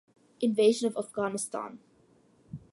Invasion 0.39 0.87
of 0.87 0.95
Afghanistan. 1.05 1.77